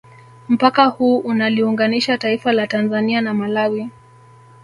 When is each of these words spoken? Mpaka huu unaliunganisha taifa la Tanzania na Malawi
Mpaka 0.49 0.85
huu 0.85 1.17
unaliunganisha 1.17 2.17
taifa 2.17 2.51
la 2.51 2.67
Tanzania 2.67 3.21
na 3.21 3.33
Malawi 3.33 3.89